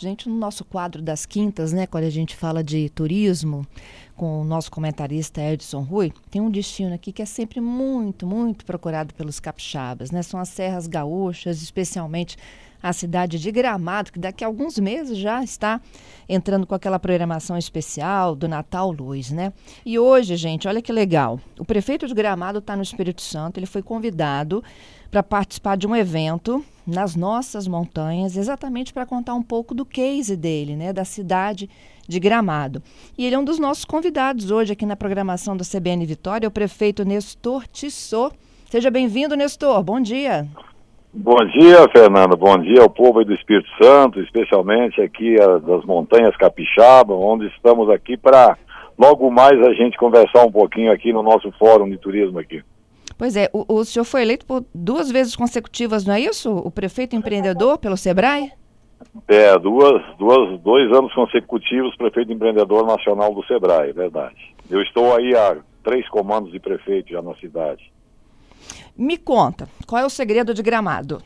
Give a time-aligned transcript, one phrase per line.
[0.00, 3.66] Gente, no nosso quadro das quintas, né, quando a gente fala de turismo,
[4.16, 8.64] com o nosso comentarista Edson Rui, tem um destino aqui que é sempre muito, muito
[8.64, 10.22] procurado pelos capixabas, né?
[10.22, 12.36] São as serras gaúchas, especialmente
[12.80, 15.80] a cidade de Gramado, que daqui a alguns meses já está
[16.28, 19.52] entrando com aquela programação especial do Natal Luz, né?
[19.84, 21.40] E hoje, gente, olha que legal.
[21.58, 24.62] O prefeito de Gramado está no Espírito Santo, ele foi convidado
[25.10, 30.36] para participar de um evento nas nossas montanhas, exatamente para contar um pouco do case
[30.36, 31.68] dele, né, da cidade
[32.08, 32.82] de Gramado.
[33.16, 36.52] E ele é um dos nossos convidados hoje aqui na programação do CBN Vitória, o
[36.52, 38.34] prefeito Nestor Tissot.
[38.70, 39.82] Seja bem-vindo, Nestor.
[39.82, 40.46] Bom dia.
[41.12, 42.36] Bom dia, Fernando.
[42.36, 47.90] Bom dia ao povo do Espírito Santo, especialmente aqui a, das montanhas Capixaba, onde estamos
[47.90, 48.56] aqui para
[48.98, 52.62] logo mais a gente conversar um pouquinho aqui no nosso fórum de turismo aqui.
[53.18, 56.56] Pois é, o, o senhor foi eleito por duas vezes consecutivas, não é isso?
[56.56, 58.52] O prefeito empreendedor pelo Sebrae?
[59.26, 64.54] É, duas, duas, dois anos consecutivos prefeito empreendedor nacional do Sebrae, verdade.
[64.70, 67.92] Eu estou aí há três comandos de prefeito já na cidade.
[68.96, 71.20] Me conta, qual é o segredo de Gramado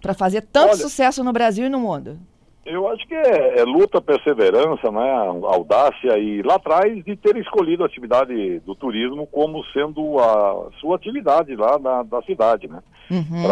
[0.00, 2.18] para fazer tanto Olha, sucesso no Brasil e no mundo?
[2.64, 5.12] Eu acho que é, é, luta, perseverança, né,
[5.44, 10.94] audácia e lá atrás de ter escolhido a atividade do turismo como sendo a sua
[10.94, 12.80] atividade lá na, da cidade, né?
[13.10, 13.42] Uhum.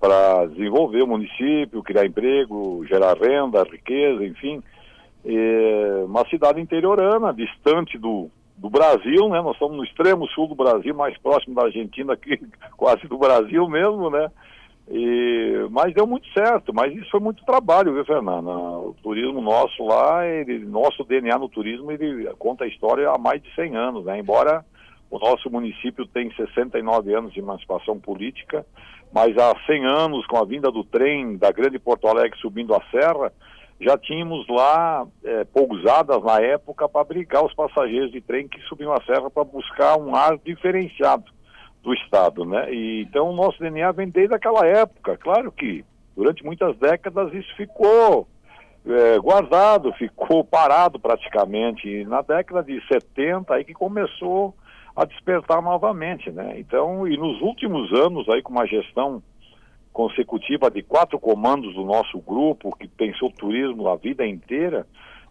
[0.00, 4.62] Para desenvolver o município, criar emprego, gerar renda, riqueza, enfim.
[5.26, 9.42] É uma cidade interiorana, distante do, do Brasil, né?
[9.42, 12.40] Nós estamos no extremo sul do Brasil, mais próximo da Argentina que
[12.78, 14.30] quase do Brasil mesmo, né?
[14.88, 18.50] E, mas deu muito certo, mas isso foi muito trabalho, viu, Fernanda?
[18.50, 23.42] O turismo nosso lá, ele, nosso DNA no turismo, ele conta a história há mais
[23.42, 24.18] de 100 anos, né?
[24.18, 24.64] Embora
[25.10, 28.66] o nosso município tem 69 anos de emancipação política,
[29.12, 32.82] mas há 100 anos, com a vinda do trem da Grande Porto Alegre subindo a
[32.90, 33.32] serra,
[33.80, 38.92] já tínhamos lá é, pousadas na época para abrigar os passageiros de trem que subiam
[38.92, 41.33] a serra para buscar um ar diferenciado
[41.84, 42.72] do Estado, né?
[42.72, 45.16] E, então o nosso DNA vem desde aquela época.
[45.18, 45.84] Claro que
[46.16, 48.26] durante muitas décadas isso ficou
[48.86, 51.86] é, guardado, ficou parado praticamente.
[51.86, 54.54] E na década de 70 aí que começou
[54.96, 56.54] a despertar novamente, né?
[56.58, 59.22] Então, e nos últimos anos aí com uma gestão
[59.92, 64.86] consecutiva de quatro comandos do nosso grupo, que pensou turismo a vida inteira,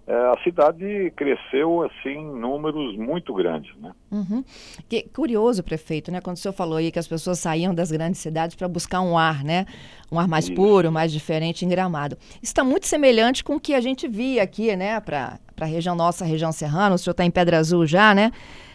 [0.06, 3.94] é, a cidade cresceu assim em números muito grandes, né?
[4.12, 4.44] Uhum.
[4.90, 6.20] Que curioso, prefeito, né?
[6.20, 9.18] Quando o senhor falou aí que as pessoas saíam das grandes cidades para buscar um
[9.18, 9.66] ar, né?
[10.12, 10.56] Um ar mais Isso.
[10.56, 12.18] puro, mais diferente em Gramado.
[12.42, 15.00] Está muito semelhante com o que a gente via aqui, né?
[15.00, 16.96] Para a região nossa, a região serrana.
[16.96, 18.32] O senhor está em Pedra Azul já, né?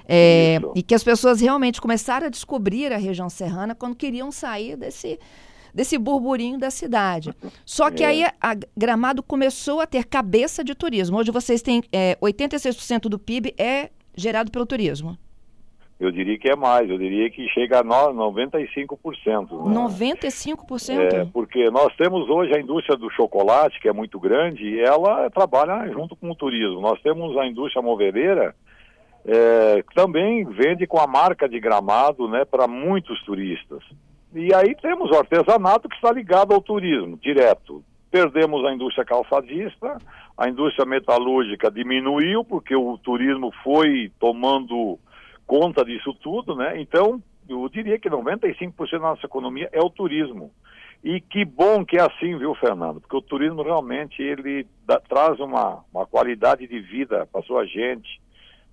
[0.08, 4.74] É, e que as pessoas realmente começaram a descobrir a região serrana quando queriam sair
[4.74, 5.20] desse
[5.74, 7.32] desse burburinho da cidade.
[7.64, 8.06] Só que é.
[8.06, 11.18] aí a Gramado começou a ter cabeça de turismo.
[11.18, 15.16] Hoje vocês têm é, 86% do PIB é gerado pelo turismo.
[16.00, 19.66] Eu diria que é mais, eu diria que chega a 95%.
[19.66, 19.74] Né?
[19.74, 20.96] 95%?
[20.96, 25.28] É, porque nós temos hoje a indústria do chocolate, que é muito grande, e ela
[25.28, 26.80] trabalha junto com o turismo.
[26.80, 28.54] Nós temos a indústria moveleira,
[29.26, 33.82] é, que também vende com a marca de gramado né, para muitos turistas.
[34.34, 37.82] E aí temos o artesanato que está ligado ao turismo, direto.
[38.10, 39.98] Perdemos a indústria calçadista,
[40.36, 44.98] a indústria metalúrgica diminuiu, porque o turismo foi tomando
[45.46, 46.80] conta disso tudo, né?
[46.80, 50.50] Então, eu diria que 95% da nossa economia é o turismo.
[51.02, 53.00] E que bom que é assim, viu, Fernando?
[53.00, 58.20] Porque o turismo realmente ele dá, traz uma, uma qualidade de vida para sua gente,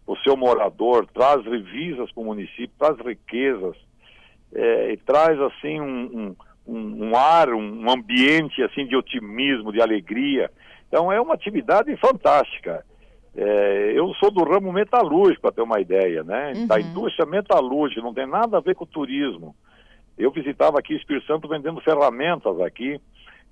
[0.05, 3.75] para o seu morador, traz revisas para o município, traz riquezas,
[4.55, 6.35] é, e traz assim um,
[6.65, 10.49] um, um, ar, um ambiente assim de otimismo, de alegria.
[10.87, 12.83] Então é uma atividade fantástica.
[13.35, 16.53] É, eu sou do ramo metalúrgico, para ter uma ideia, né?
[16.55, 16.67] Uhum.
[16.67, 19.53] Da indústria metalúrgica, não tem nada a ver com turismo.
[20.17, 22.99] Eu visitava aqui Espírito Santo vendendo ferramentas aqui.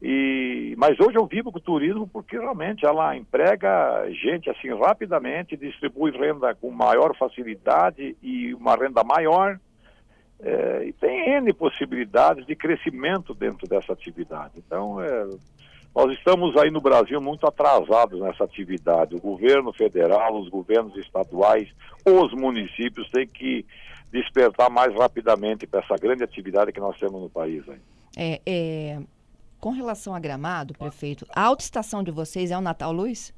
[0.01, 5.57] E, mas hoje eu vivo com o turismo porque realmente ela emprega gente assim rapidamente,
[5.57, 9.59] distribui renda com maior facilidade e uma renda maior.
[10.39, 14.53] É, e tem N possibilidades de crescimento dentro dessa atividade.
[14.57, 15.29] Então, é,
[15.95, 19.15] nós estamos aí no Brasil muito atrasados nessa atividade.
[19.15, 21.69] O governo federal, os governos estaduais,
[22.05, 23.65] os municípios têm que
[24.11, 27.63] despertar mais rapidamente para essa grande atividade que nós temos no país.
[27.69, 27.79] Aí.
[28.17, 28.99] É, é,
[29.59, 33.33] com relação a Gramado, prefeito, a autoestação de vocês é o Natal Luz?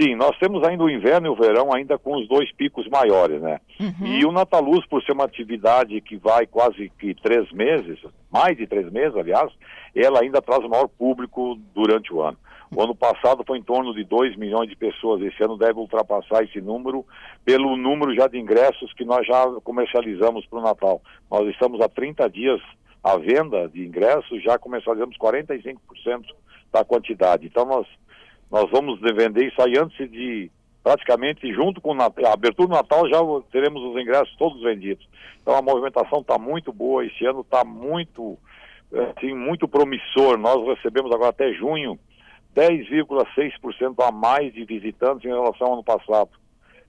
[0.00, 3.42] Sim, nós temos ainda o inverno e o verão ainda com os dois picos maiores,
[3.42, 3.60] né?
[3.80, 4.06] Uhum.
[4.06, 7.98] E o Nataluz, por ser uma atividade que vai quase que três meses,
[8.30, 9.52] mais de três meses, aliás,
[9.94, 12.38] ela ainda traz o maior público durante o ano.
[12.74, 15.22] O ano passado foi em torno de 2 milhões de pessoas.
[15.22, 17.04] Esse ano deve ultrapassar esse número
[17.44, 21.02] pelo número já de ingressos que nós já comercializamos para o Natal.
[21.30, 22.60] Nós estamos há 30 dias
[23.02, 25.76] à venda de ingressos, já comercializamos 45%
[26.70, 27.46] da quantidade.
[27.46, 27.86] Então nós,
[28.50, 30.50] nós vamos vender isso aí antes de
[30.82, 33.18] praticamente junto com a abertura do Natal já
[33.52, 35.06] teremos os ingressos todos vendidos.
[35.42, 38.38] Então a movimentação está muito boa, esse ano está muito,
[39.16, 40.38] assim, muito promissor.
[40.38, 41.98] Nós recebemos agora até junho
[42.56, 46.30] 10,6% a mais de visitantes em relação ao ano passado.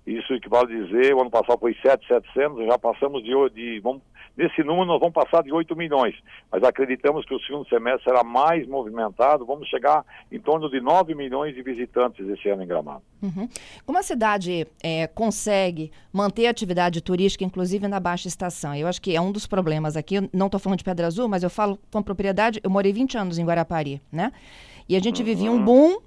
[0.06, 4.02] Isso equivale a dizer, o ano passado foi 7,700, já passamos de, de vamos,
[4.36, 6.16] nesse número nós vamos passar de 8 milhões,
[6.52, 11.14] mas acreditamos que o segundo semestre será mais movimentado, vamos chegar em torno de 9
[11.14, 13.04] milhões de visitantes esse ano em Gramado.
[13.22, 13.48] Uhum.
[13.86, 18.74] Como a cidade é, consegue manter a atividade turística, inclusive na baixa estação?
[18.74, 21.28] Eu acho que é um dos problemas aqui, eu não estou falando de Pedra Azul,
[21.28, 24.32] mas eu falo com propriedade, eu morei 20 anos em Guarapari, né?
[24.88, 25.26] E a gente uhum.
[25.26, 26.00] vivia um boom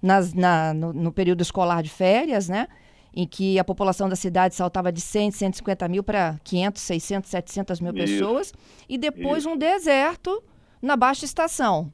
[0.00, 2.68] nas, na, no, no período escolar de férias, né?
[3.14, 7.80] Em que a população da cidade saltava de 100, 150 mil para 500, 600, 700
[7.80, 8.06] mil Isso.
[8.06, 8.54] pessoas,
[8.88, 9.50] e depois Isso.
[9.50, 10.42] um deserto
[10.80, 11.92] na baixa estação.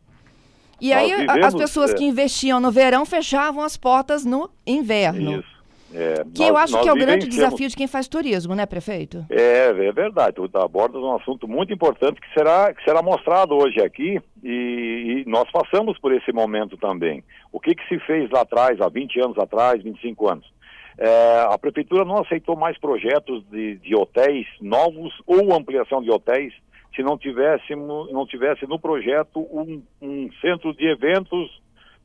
[0.80, 1.94] E Nós aí vivemos, as pessoas é...
[1.94, 5.40] que investiam no verão fechavam as portas no inverno.
[5.40, 5.56] Isso.
[5.94, 8.66] É, que nós, eu acho que é o grande desafio de quem faz turismo, né,
[8.66, 9.24] prefeito?
[9.30, 10.34] É, é verdade.
[10.34, 15.30] Tu abordas um assunto muito importante que será, que será mostrado hoje aqui e, e,
[15.30, 17.22] nós passamos por esse momento também.
[17.52, 20.55] O que, que se fez lá atrás, há 20 anos atrás, 25 anos?
[20.98, 26.54] É, a prefeitura não aceitou mais projetos de, de hotéis novos ou ampliação de hotéis
[26.94, 31.60] se não tivesse, não tivesse no projeto um, um centro de eventos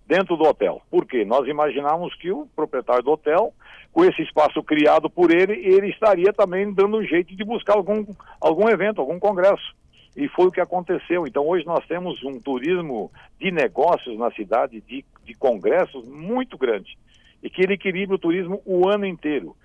[0.05, 0.81] dentro do hotel.
[0.91, 1.23] Por quê?
[1.23, 3.53] Nós imaginávamos que o proprietário do hotel,
[3.93, 8.05] com esse espaço criado por ele, ele estaria também dando um jeito de buscar algum,
[8.41, 9.73] algum evento, algum congresso.
[10.17, 11.25] E foi o que aconteceu.
[11.25, 13.09] Então, hoje nós temos um turismo
[13.39, 16.97] de negócios na cidade, de, de congressos muito grande
[17.41, 19.55] e que ele equilibre o turismo o ano inteiro.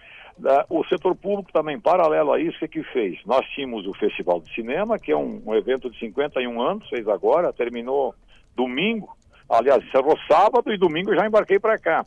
[0.68, 3.18] O setor público também, paralelo a isso, o que fez?
[3.24, 7.08] Nós tínhamos o Festival de Cinema, que é um, um evento de 51 anos, fez
[7.08, 8.14] agora, terminou
[8.54, 9.16] domingo,
[9.48, 12.04] aliás, encerrou sábado e domingo já embarquei para cá.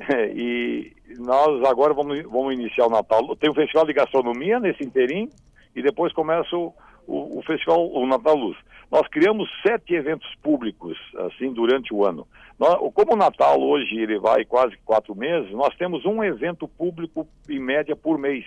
[0.34, 3.36] e nós agora vamos, vamos iniciar o Natal.
[3.36, 5.28] Tem o Festival de Gastronomia nesse inteirinho
[5.76, 6.72] e depois começa o,
[7.10, 8.56] o, o Festival, o Natal Luz.
[8.90, 10.96] Nós criamos sete eventos públicos,
[11.26, 12.26] assim, durante o ano.
[12.58, 17.26] Nós, como o Natal hoje ele vai quase quatro meses, nós temos um evento público
[17.48, 18.44] em média por mês.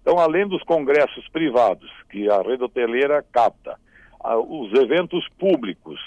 [0.00, 3.78] Então, além dos congressos privados, que a rede hoteleira capta,
[4.48, 6.00] os eventos públicos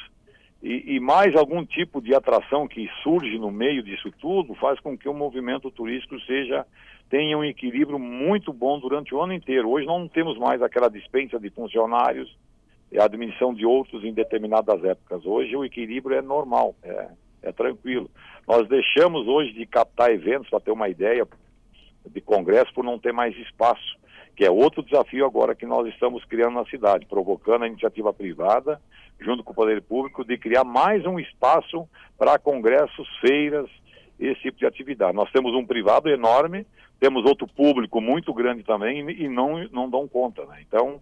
[0.62, 4.98] e, e, mais algum tipo de atração que surge no meio disso tudo, faz com
[4.98, 6.66] que o movimento turístico seja
[7.12, 9.70] tenha um equilíbrio muito bom durante o ano inteiro.
[9.70, 12.34] Hoje não temos mais aquela dispensa de funcionários,
[12.90, 15.26] e a admissão de outros em determinadas épocas.
[15.26, 17.08] Hoje o equilíbrio é normal, é,
[17.44, 18.10] é tranquilo.
[18.48, 21.28] Nós deixamos hoje de captar eventos, para ter uma ideia,
[22.06, 24.00] de congresso por não ter mais espaço,
[24.36, 28.82] que é outro desafio agora que nós estamos criando na cidade, provocando a iniciativa privada,
[29.20, 31.88] junto com o poder público, de criar mais um espaço
[32.18, 33.70] para congressos, feiras,
[34.28, 35.16] esse tipo de atividade.
[35.16, 36.66] Nós temos um privado enorme,
[37.00, 40.46] temos outro público muito grande também e não, não dão conta.
[40.46, 40.64] Né?
[40.68, 41.02] Então,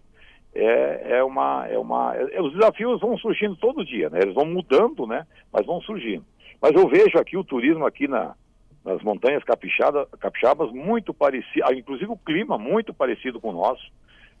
[0.54, 1.66] é, é uma.
[1.68, 4.20] É uma é, os desafios vão surgindo todo dia, né?
[4.22, 5.26] Eles vão mudando, né?
[5.52, 6.24] Mas vão surgindo.
[6.60, 8.34] Mas eu vejo aqui o turismo aqui na,
[8.84, 13.82] nas montanhas capixaba, capixabas muito parecido, ah, inclusive o clima muito parecido com o nosso.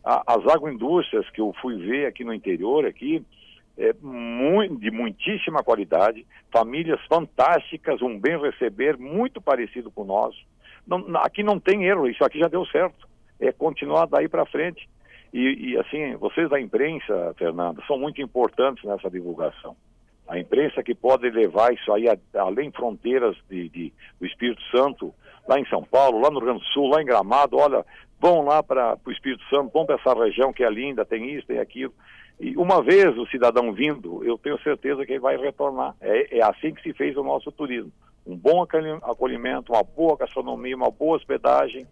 [0.04, 3.24] as agroindústrias que eu fui ver aqui no interior, aqui,
[3.80, 3.94] é
[4.78, 10.38] de muitíssima qualidade, famílias fantásticas, um bem receber muito parecido com o nosso.
[10.86, 13.08] Não, aqui não tem erro, isso aqui já deu certo.
[13.40, 14.86] É continuar daí para frente.
[15.32, 19.74] E, e, assim, vocês da imprensa, Fernando, são muito importantes nessa divulgação.
[20.28, 25.14] A imprensa que pode levar isso aí a, além fronteiras de, de, do Espírito Santo,
[25.48, 27.84] lá em São Paulo, lá no Rio Grande do Sul, lá em Gramado, olha,
[28.20, 31.46] vão lá para o Espírito Santo, vão para essa região que é linda, tem isso,
[31.46, 31.94] tem aquilo.
[32.40, 35.94] E uma vez o cidadão vindo, eu tenho certeza que ele vai retornar.
[36.00, 37.92] É, é assim que se fez o nosso turismo.
[38.26, 41.86] Um bom acolhimento, uma boa gastronomia, uma boa hospedagem,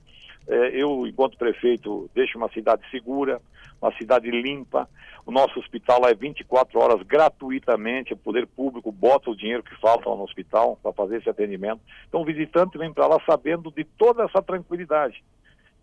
[0.49, 3.41] é, eu, enquanto prefeito, deixo uma cidade segura,
[3.81, 4.89] uma cidade limpa.
[5.27, 9.79] O nosso hospital lá é 24 horas gratuitamente, o poder público bota o dinheiro que
[9.79, 11.83] falta no hospital para fazer esse atendimento.
[12.09, 15.23] Então o visitante vem para lá sabendo de toda essa tranquilidade.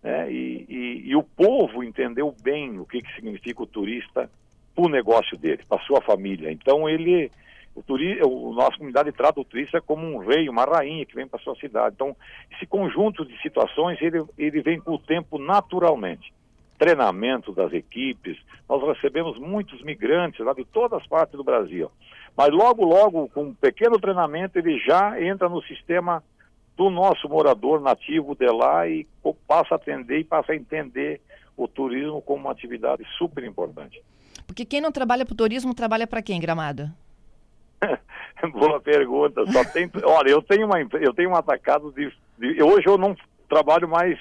[0.02, 0.32] Né?
[0.32, 4.30] E, e, e, o povo entendeu bem o que, que significa o turista
[4.76, 6.52] para o negócio dele, para sua família.
[6.52, 7.32] Então ele
[7.76, 11.28] o turista, o, nossa comunidade trata o turista como um rei, uma rainha que vem
[11.28, 11.96] para sua cidade.
[11.96, 12.16] Então,
[12.52, 16.34] esse conjunto de situações, ele, ele vem com o tempo naturalmente.
[16.80, 21.92] Treinamento das equipes, nós recebemos muitos migrantes lá de todas as partes do Brasil.
[22.36, 26.24] Mas logo, logo, com um pequeno treinamento, ele já entra no sistema
[26.78, 29.06] do nosso morador nativo de lá e
[29.48, 31.22] passa a atender e passa a entender
[31.58, 34.02] o turismo como uma atividade super importante.
[34.46, 36.90] Porque quem não trabalha para o turismo trabalha para quem, Gramado?
[38.52, 39.46] Boa pergunta.
[39.52, 43.16] Só tem, olha, eu tenho uma eu tenho um atacado de, de, hoje eu não
[43.50, 44.20] trabalho mais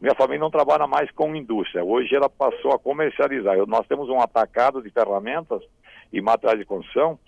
[0.00, 1.84] minha família não trabalha mais com indústria.
[1.84, 3.54] Hoje ela passou a comercializar.
[3.54, 5.62] Eu, nós temos um atacado de ferramentas
[6.10, 7.18] e materiais de construção.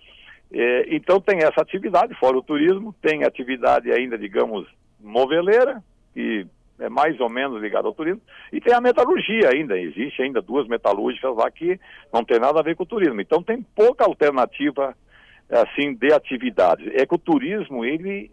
[0.51, 4.67] É, então tem essa atividade, fora o turismo, tem atividade ainda, digamos,
[4.99, 5.83] moveleira,
[6.15, 6.47] que
[6.79, 8.21] é mais ou menos ligada ao turismo,
[8.53, 11.79] e tem a metalurgia ainda, existe ainda duas metalúrgicas lá que
[12.13, 13.21] não tem nada a ver com o turismo.
[13.21, 14.95] Então tem pouca alternativa
[15.51, 16.87] assim de atividades.
[16.95, 18.31] É que o turismo, ele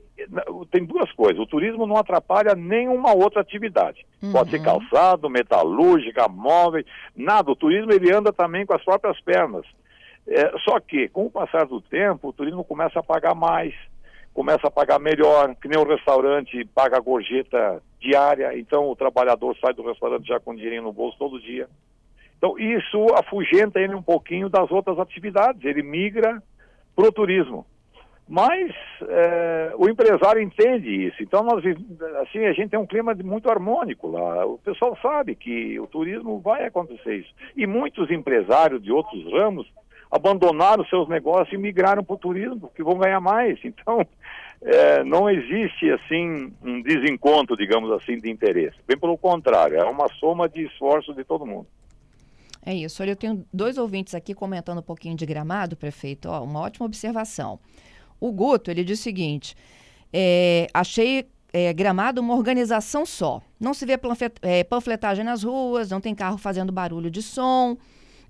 [0.71, 1.39] tem duas coisas.
[1.39, 4.05] O turismo não atrapalha nenhuma outra atividade.
[4.21, 4.31] Uhum.
[4.31, 7.51] Pode ser calçado, metalúrgica, móveis, nada.
[7.51, 9.65] O turismo ele anda também com as próprias pernas.
[10.27, 13.73] É, só que, com o passar do tempo, o turismo começa a pagar mais,
[14.39, 19.53] começa a pagar melhor, que nem o restaurante paga a gorjeta diária, então o trabalhador
[19.59, 21.67] sai do restaurante já com dinheirinho no bolso todo dia.
[22.37, 25.61] Então, isso afugenta ele um pouquinho das outras atividades.
[25.65, 26.41] Ele migra
[26.95, 27.65] para o turismo.
[28.29, 28.71] Mas
[29.09, 31.21] é, o empresário entende isso.
[31.21, 31.61] Então, nós,
[32.21, 34.45] assim, a gente tem um clima muito harmônico lá.
[34.45, 37.33] O pessoal sabe que o turismo vai acontecer isso.
[37.57, 39.69] E muitos empresários de outros ramos
[40.11, 43.59] abandonaram seus negócios e migraram para o turismo, porque vão ganhar mais.
[43.63, 44.05] Então,
[44.61, 48.77] é, não existe, assim, um desencontro, digamos assim, de interesse.
[48.87, 51.67] Bem pelo contrário, é uma soma de esforços de todo mundo.
[52.65, 53.01] É isso.
[53.01, 56.27] Olha, eu tenho dois ouvintes aqui comentando um pouquinho de gramado, prefeito.
[56.27, 57.59] Ó, uma ótima observação.
[58.19, 59.55] O Guto, ele diz o seguinte:
[60.11, 63.41] é, achei é, gramado uma organização só.
[63.59, 63.97] Não se vê
[64.41, 67.77] é, panfletagem nas ruas, não tem carro fazendo barulho de som,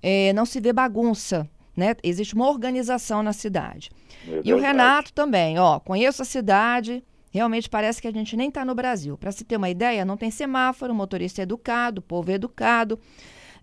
[0.01, 1.50] é, não se vê bagunça.
[1.79, 1.95] Né?
[2.03, 3.89] Existe uma organização na cidade.
[4.27, 8.50] É e o Renato também, ó, conheço a cidade, realmente parece que a gente nem
[8.50, 9.17] está no Brasil.
[9.17, 13.00] Para se ter uma ideia, não tem semáforo, motorista é educado, povo é educado.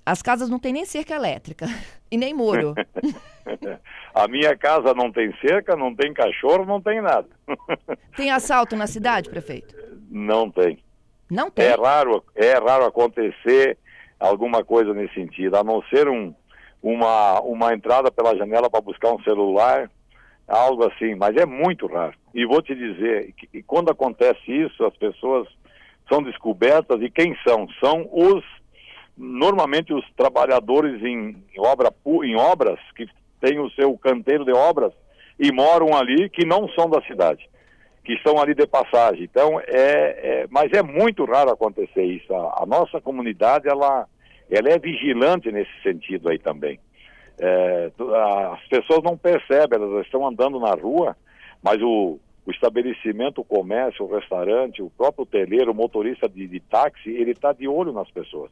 [0.04, 1.66] As casas não têm nem cerca elétrica
[2.10, 2.74] e nem muro.
[4.14, 7.28] a minha casa não tem cerca, não tem cachorro, não tem nada.
[8.16, 9.74] tem assalto na cidade, prefeito?
[10.10, 10.78] Não tem.
[11.30, 11.66] Não tem?
[11.66, 13.76] É raro, é raro acontecer
[14.18, 16.34] alguma coisa nesse sentido, a não ser um,
[16.82, 19.90] uma, uma entrada pela janela para buscar um celular,
[20.46, 22.14] algo assim, mas é muito raro.
[22.34, 25.48] E vou te dizer que quando acontece isso, as pessoas
[26.08, 27.68] são descobertas e quem são?
[27.80, 28.44] São os
[29.16, 31.90] normalmente os trabalhadores em, em, obra,
[32.22, 33.08] em obras, que
[33.40, 34.92] têm o seu canteiro de obras
[35.38, 37.48] e moram ali, que não são da cidade,
[38.04, 39.24] que estão ali de passagem.
[39.24, 42.32] Então, é, é mas é muito raro acontecer isso.
[42.34, 44.06] A, a, nossa comunidade, ela,
[44.50, 46.78] ela é vigilante nesse sentido aí também.
[47.38, 47.90] É,
[48.52, 51.16] as pessoas não percebem, elas estão andando na rua,
[51.62, 56.60] mas o, o estabelecimento, o comércio, o restaurante, o próprio hoteleiro, o motorista de, de
[56.60, 58.50] táxi, ele está de olho nas pessoas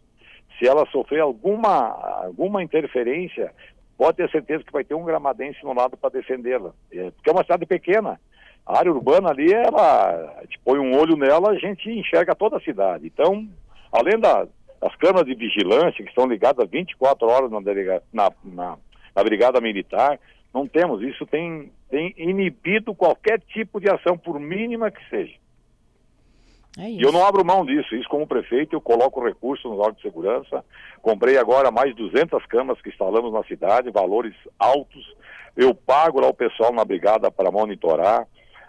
[0.58, 1.88] se ela sofrer alguma,
[2.24, 3.52] alguma interferência,
[3.96, 6.72] pode ter certeza que vai ter um gramadense no lado para defendê-la.
[6.92, 8.20] É, porque é uma cidade pequena.
[8.66, 12.56] A área urbana ali, ela, a gente põe um olho nela, a gente enxerga toda
[12.56, 13.06] a cidade.
[13.06, 13.46] Então,
[13.92, 14.46] além da,
[14.84, 18.76] das câmaras de vigilância, que estão ligadas 24 horas na, delega, na, na,
[19.16, 20.20] na Brigada Militar,
[20.52, 21.00] não temos.
[21.00, 25.32] Isso tem, tem inibido qualquer tipo de ação, por mínima que seja.
[26.78, 27.94] É e eu não abro mão disso.
[27.96, 30.62] Isso, como prefeito, eu coloco recursos nos órgãos de segurança.
[31.00, 35.16] Comprei agora mais 200 câmaras que instalamos na cidade, valores altos.
[35.56, 38.26] Eu pago lá o pessoal na brigada para monitorar.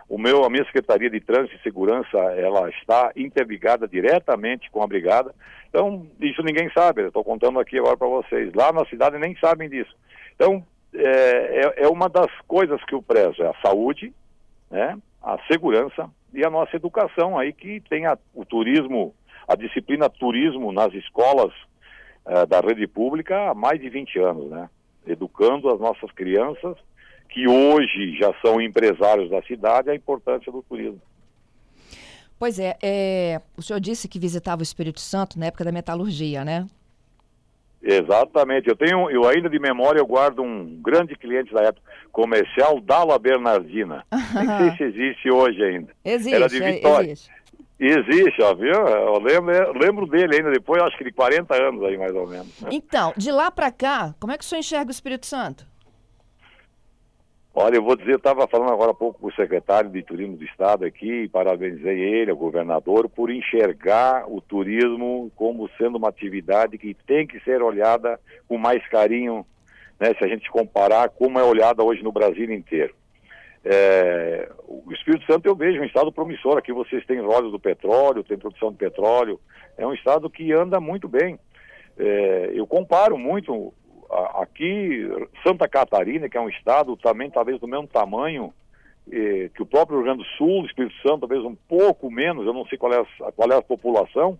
[0.07, 4.87] O meu, a minha Secretaria de Trânsito e Segurança, ela está interligada diretamente com a
[4.87, 5.33] brigada.
[5.69, 7.01] Então, isso ninguém sabe.
[7.01, 8.53] Estou contando aqui agora para vocês.
[8.53, 9.95] Lá na cidade nem sabem disso.
[10.35, 14.13] Então, é, é, é uma das coisas que eu prezo, é a saúde,
[14.69, 19.13] né, a segurança e a nossa educação aí que tem a, o turismo,
[19.47, 21.51] a disciplina turismo nas escolas
[22.25, 24.69] uh, da rede pública há mais de 20 anos, né?
[25.07, 26.77] Educando as nossas crianças
[27.29, 31.01] que hoje já são empresários da cidade a importância do turismo.
[32.37, 36.43] Pois é, é, o senhor disse que visitava o Espírito Santo na época da metalurgia,
[36.43, 36.67] né?
[37.81, 38.67] Exatamente.
[38.67, 43.19] Eu tenho, eu ainda de memória eu guardo um grande cliente da época comercial, Dala
[43.19, 44.03] Bernardina.
[44.11, 45.93] Nem sei se existe hoje ainda.
[46.03, 46.35] Existe.
[46.35, 47.11] Era de Vitória.
[47.11, 47.31] Existe.
[47.77, 48.71] Existe, ó, viu?
[48.71, 52.25] Eu lembro, eu lembro dele ainda depois, acho que de 40 anos aí, mais ou
[52.25, 52.47] menos.
[52.71, 55.67] Então, de lá para cá, como é que o senhor enxerga o Espírito Santo?
[57.57, 60.35] Olha, eu vou dizer, eu estava falando agora há pouco com o secretário de Turismo
[60.35, 66.77] do Estado aqui, parabenizei ele, o governador, por enxergar o turismo como sendo uma atividade
[66.77, 69.45] que tem que ser olhada com mais carinho
[69.97, 72.93] né, se a gente comparar como é olhada hoje no Brasil inteiro.
[73.63, 76.57] É, o Espírito Santo eu vejo um estado promissor.
[76.57, 79.39] Aqui vocês têm olhos do petróleo, tem produção de petróleo.
[79.77, 81.39] É um estado que anda muito bem.
[81.97, 83.73] É, eu comparo muito
[84.35, 85.07] aqui
[85.45, 88.53] Santa Catarina, que é um estado também talvez do mesmo tamanho
[89.11, 92.45] é, que o próprio Rio Grande do Sul, Espírito Santo, talvez um pouco menos.
[92.45, 94.39] Eu não sei qual é a, qual é a população,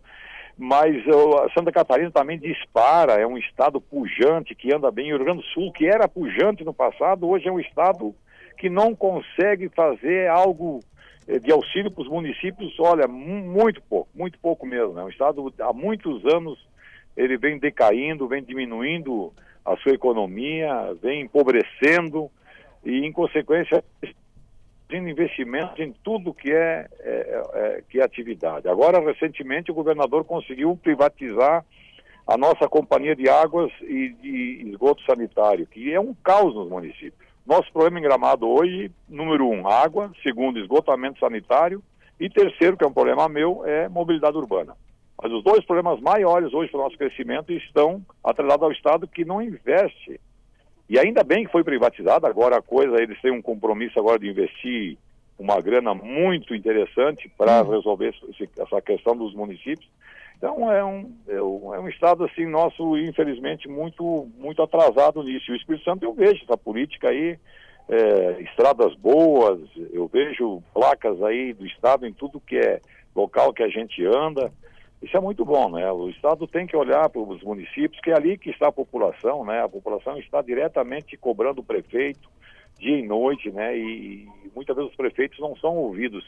[0.57, 5.13] mas uh, Santa Catarina também dispara, é um estado pujante que anda bem.
[5.13, 8.15] O Rio Grande do Sul, que era pujante no passado, hoje é um estado
[8.57, 10.79] que não consegue fazer algo
[11.27, 14.93] eh, de auxílio para os municípios, olha, muito pouco, muito pouco mesmo.
[14.93, 15.03] Né?
[15.03, 16.57] O Estado, há muitos anos,
[17.17, 19.33] ele vem decaindo, vem diminuindo
[19.65, 22.29] a sua economia, vem empobrecendo
[22.85, 23.83] e, em consequência,
[24.87, 28.67] tendo investimentos em tudo que é, é, é, que é atividade.
[28.67, 31.65] Agora, recentemente, o governador conseguiu privatizar
[32.27, 37.25] a nossa companhia de águas e de esgoto sanitário, que é um caos nos municípios.
[37.45, 41.83] Nosso problema em Gramado hoje, número um, água, segundo, esgotamento sanitário,
[42.19, 44.75] e terceiro, que é um problema meu, é mobilidade urbana.
[45.21, 49.23] Mas os dois problemas maiores hoje para o nosso crescimento estão atrelados ao Estado que
[49.23, 50.19] não investe.
[50.89, 54.29] E ainda bem que foi privatizado, agora a coisa, eles têm um compromisso agora de
[54.29, 54.97] investir
[55.37, 57.71] uma grana muito interessante para hum.
[57.71, 58.13] resolver
[58.57, 59.89] essa questão dos municípios.
[60.37, 65.49] Então é um, é um, é um, estado assim nosso, infelizmente, muito, muito atrasado nisso.
[65.49, 67.39] E o Espírito Santo eu vejo essa política aí,
[67.87, 69.59] é, estradas boas,
[69.93, 72.81] eu vejo placas aí do estado em tudo que é
[73.15, 74.51] local que a gente anda.
[75.01, 75.91] Isso é muito bom, né?
[75.91, 79.45] O estado tem que olhar para os municípios, que é ali que está a população,
[79.45, 79.61] né?
[79.61, 82.29] A população está diretamente cobrando o prefeito
[82.79, 83.77] dia e noite, né?
[83.77, 86.25] E, e muitas vezes os prefeitos não são ouvidos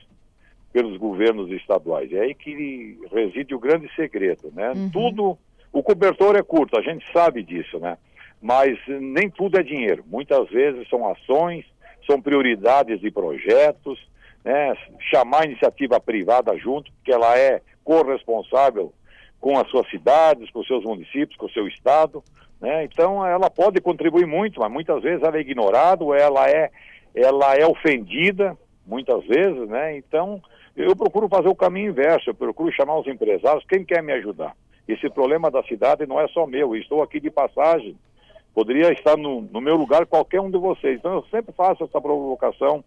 [0.72, 2.12] pelos governos estaduais.
[2.12, 4.72] É aí que reside o grande segredo, né?
[4.72, 4.90] Uhum.
[4.90, 5.38] Tudo,
[5.72, 7.98] o cobertor é curto, a gente sabe disso, né?
[8.42, 10.04] Mas nem tudo é dinheiro.
[10.08, 11.66] Muitas vezes são ações,
[12.06, 14.00] são prioridades de projetos,
[14.44, 14.76] né?
[15.12, 18.92] Chamar a iniciativa privada junto, porque ela é corresponsável
[19.40, 22.22] com as suas cidades, com os seus municípios, com o seu estado,
[22.60, 22.84] né?
[22.84, 26.70] Então ela pode contribuir muito, mas muitas vezes ela é ignorada, ela é
[27.16, 29.96] ela é ofendida, muitas vezes, né?
[29.96, 30.42] Então
[30.76, 34.54] eu procuro fazer o caminho inverso, eu procuro chamar os empresários, quem quer me ajudar?
[34.86, 37.96] Esse problema da cidade não é só meu, estou aqui de passagem,
[38.54, 41.00] poderia estar no, no meu lugar qualquer um de vocês.
[41.00, 42.84] Então eu sempre faço essa provocação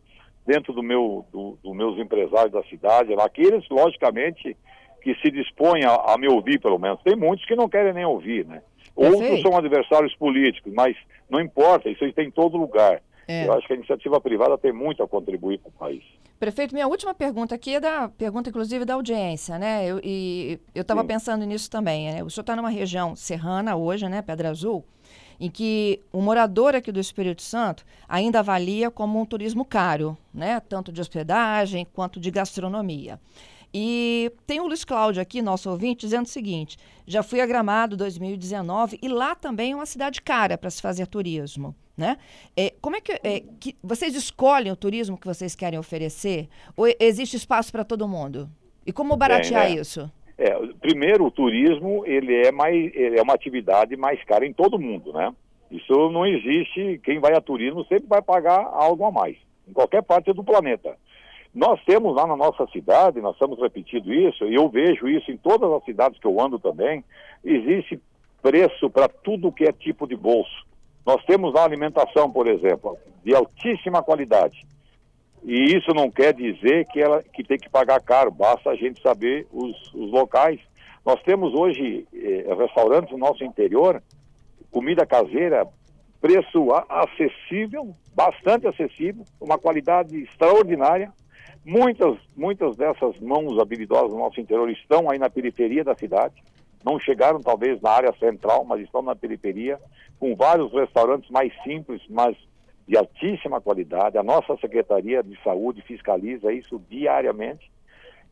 [0.46, 4.56] dentro do meu, do, dos meus empresários da cidade, aqueles, logicamente,
[5.00, 7.00] que se dispõem a, a, me ouvir, pelo menos.
[7.02, 8.62] Tem muitos que não querem nem ouvir, né?
[8.94, 10.96] Outros são adversários políticos, mas
[11.28, 13.00] não importa, isso aí tem em todo lugar.
[13.26, 13.46] É.
[13.46, 16.02] Eu acho que a iniciativa privada tem muito a contribuir com o país.
[16.38, 19.86] Prefeito, minha última pergunta aqui é da pergunta, inclusive, da audiência, né?
[19.86, 22.10] Eu, e eu estava pensando nisso também.
[22.12, 22.24] Né?
[22.24, 24.20] O senhor está numa região serrana hoje, né?
[24.20, 24.84] Pedra Azul,
[25.38, 30.58] em que o morador aqui do Espírito Santo ainda avalia como um turismo caro, né?
[30.60, 33.20] Tanto de hospedagem quanto de gastronomia.
[33.72, 37.96] E tem o Luiz Cláudio aqui, nosso ouvinte, dizendo o seguinte: já fui a Gramado
[37.96, 41.74] 2019 e lá também é uma cidade cara para se fazer turismo.
[41.96, 42.16] Né?
[42.56, 46.48] É, como é que, é, que, vocês escolhem o turismo que vocês querem oferecer?
[46.74, 48.48] Ou existe espaço para todo mundo?
[48.86, 50.10] E como baratear é, isso?
[50.38, 54.78] É, primeiro, o turismo ele é mais ele é uma atividade mais cara em todo
[54.78, 55.32] mundo, né?
[55.70, 56.98] Isso não existe.
[57.04, 59.36] Quem vai a turismo sempre vai pagar algo a mais
[59.70, 60.96] em qualquer parte do planeta.
[61.54, 65.36] Nós temos lá na nossa cidade, nós estamos repetindo isso, e eu vejo isso em
[65.36, 67.04] todas as cidades que eu ando também,
[67.44, 68.00] existe
[68.40, 70.64] preço para tudo que é tipo de bolso.
[71.04, 74.64] Nós temos lá alimentação, por exemplo, de altíssima qualidade.
[75.42, 79.00] E isso não quer dizer que ela que tem que pagar caro, basta a gente
[79.00, 80.60] saber os, os locais.
[81.04, 84.02] Nós temos hoje eh, restaurantes no nosso interior,
[84.70, 85.66] comida caseira,
[86.20, 91.10] preço acessível, bastante acessível, uma qualidade extraordinária.
[91.64, 96.42] Muitas, muitas dessas mãos habilidosas no nosso interior estão aí na periferia da cidade,
[96.84, 99.78] não chegaram talvez na área central, mas estão na periferia,
[100.18, 102.34] com vários restaurantes mais simples, mas
[102.88, 104.16] de altíssima qualidade.
[104.16, 107.70] A nossa Secretaria de Saúde fiscaliza isso diariamente.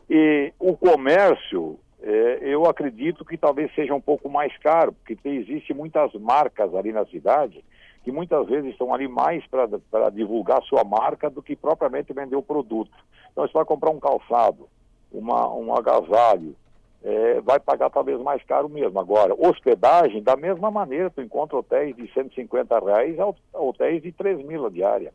[0.08, 5.74] E o comércio, é, eu acredito que talvez seja um pouco mais caro, porque existe
[5.74, 7.62] muitas marcas ali na cidade
[8.08, 12.42] que muitas vezes estão ali mais para divulgar sua marca do que propriamente vender o
[12.42, 12.90] produto.
[13.30, 14.66] Então, você vai comprar um calçado,
[15.12, 16.56] uma, um agasalho,
[17.04, 18.98] é, vai pagar talvez mais caro mesmo.
[18.98, 23.26] Agora, hospedagem, da mesma maneira, tu encontra hotéis de 150 reais a
[23.60, 25.12] hotéis de 3 mil a diária.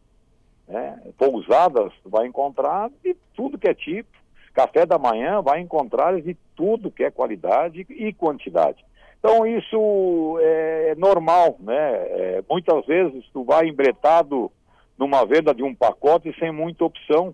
[0.67, 1.01] Né?
[1.17, 4.15] Pousadas, vai encontrar de tudo que é tipo.
[4.53, 8.85] Café da manhã, vai encontrar de tudo que é qualidade e quantidade.
[9.25, 11.73] Então isso é normal, né?
[11.75, 14.51] É, muitas vezes tu vai embretado
[14.97, 17.33] numa venda de um pacote sem muita opção.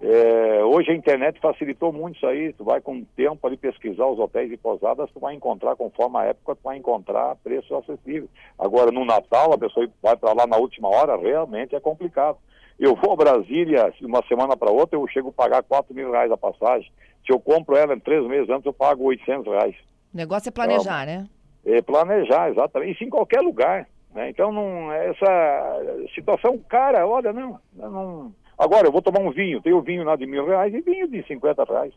[0.00, 2.52] É, hoje a internet facilitou muito isso aí.
[2.52, 6.24] Tu vai com tempo ali pesquisar os hotéis e pousadas, tu vai encontrar, conforme a
[6.26, 8.28] época, tu vai encontrar preço acessível.
[8.56, 12.38] Agora, no Natal, a pessoa vai para lá na última hora, realmente é complicado.
[12.78, 16.30] Eu vou a Brasília uma semana para outra, eu chego a pagar 4 mil reais
[16.30, 16.88] a passagem.
[17.26, 19.74] Se eu compro ela em três meses antes, eu pago 800 reais.
[20.12, 21.28] O negócio é planejar, então, né?
[21.66, 22.92] É planejar, exatamente.
[22.92, 23.88] Isso em qualquer lugar.
[24.14, 24.30] Né?
[24.30, 29.80] Então, não, essa situação cara, olha, não, não Agora, eu vou tomar um vinho, tenho
[29.80, 31.94] vinho lá de mil reais e vinho de 50 reais.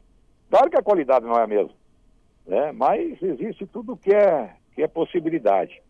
[0.47, 1.73] Claro que a qualidade não é a mesma,
[2.45, 2.71] né?
[2.71, 5.81] mas existe tudo que é, que é possibilidade.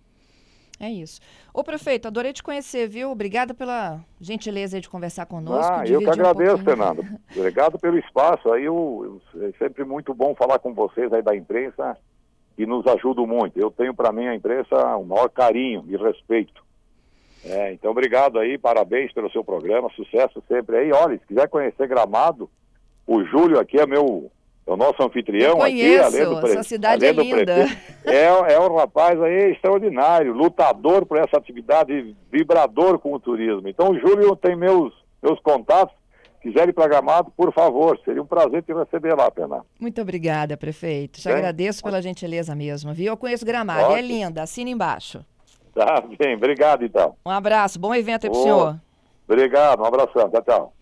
[0.82, 1.22] É isso.
[1.54, 3.12] Ô prefeito, adorei te conhecer, viu?
[3.12, 5.72] Obrigada pela gentileza de conversar conosco.
[5.72, 7.06] Ah, eu que agradeço, um Fernando.
[7.38, 8.52] Obrigado pelo espaço.
[8.52, 11.96] Aí eu, eu, é sempre muito bom falar com vocês aí da imprensa
[12.56, 13.60] que nos ajudam muito.
[13.60, 16.64] Eu tenho para mim a imprensa o maior carinho e respeito.
[17.46, 20.92] É, então, obrigado aí, parabéns pelo seu programa, sucesso sempre aí.
[20.92, 22.50] Olha, se quiser conhecer Gramado,
[23.06, 24.32] o Júlio aqui é meu,
[24.66, 26.52] o nosso anfitrião conheço, aqui, além do pre...
[26.52, 27.66] essa cidade é linda.
[28.06, 33.68] É, é um rapaz aí extraordinário, lutador por essa atividade, vibrador com o turismo.
[33.68, 35.96] Então, o Júlio tem meus, meus contatos,
[36.42, 39.66] quiser ir para Gramado, por favor, seria um prazer te receber lá, Pena.
[39.80, 41.20] Muito obrigada, prefeito.
[41.20, 43.08] Te Bem, agradeço pela gentileza mesmo, viu?
[43.08, 43.98] Eu conheço Gramado, Ótimo.
[43.98, 45.26] é linda, assina embaixo.
[45.74, 47.16] Tá bem, obrigado então.
[47.26, 48.80] Um abraço, bom evento aí pro senhor.
[49.28, 50.74] Obrigado, um abração, tchau, tchau.